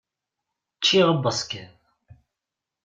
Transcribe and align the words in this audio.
Ččiɣ 0.77 1.07
abaskiḍ. 1.13 1.71